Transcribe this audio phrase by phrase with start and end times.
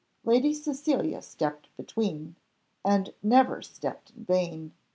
[0.23, 2.35] Lady Cecilia stepped between,
[2.83, 4.73] and never stepped in vain.